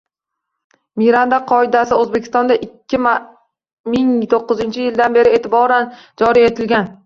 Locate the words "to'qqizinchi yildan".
4.35-5.23